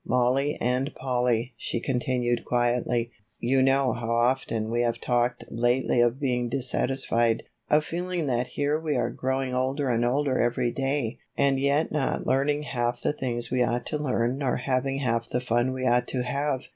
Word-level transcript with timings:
"Mollie 0.03 0.57
and 0.59 0.95
Polly," 0.95 1.53
she 1.55 1.79
continued 1.79 2.43
quietly, 2.43 3.11
"You 3.39 3.61
know 3.61 3.93
how 3.93 4.09
often 4.09 4.71
we 4.71 4.81
have 4.81 4.99
talked 4.99 5.43
lately 5.51 6.01
of 6.01 6.19
being 6.19 6.49
dissatisfied, 6.49 7.43
of 7.69 7.85
feeling 7.85 8.25
that 8.25 8.47
here 8.47 8.79
we 8.79 8.95
are 8.95 9.11
growing 9.11 9.53
older 9.53 9.89
and 9.89 10.03
older 10.03 10.39
every 10.39 10.71
day 10.71 11.19
and 11.37 11.59
yet 11.59 11.91
not 11.91 12.25
learning 12.25 12.63
half 12.63 12.99
the 12.99 13.13
things 13.13 13.51
we 13.51 13.61
ought 13.61 13.85
to 13.85 13.99
learn 13.99 14.39
nor 14.39 14.55
having 14.57 14.97
half 14.97 15.29
the 15.29 15.39
fun 15.39 15.71
we 15.71 15.85
ought 15.85 16.07
to 16.07 16.23
have. 16.23 16.61